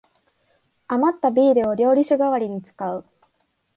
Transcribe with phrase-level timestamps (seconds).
[0.87, 3.05] あまったビールを料理酒がわりに使う